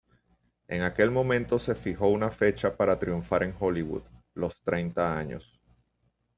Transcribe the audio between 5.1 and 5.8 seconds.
años.